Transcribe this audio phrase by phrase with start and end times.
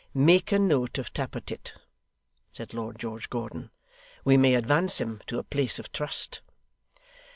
[0.15, 1.75] 'Make a note of Tappertit,'
[2.49, 3.69] said Lord George Gordon.
[4.25, 6.41] 'We may advance him to a place of trust.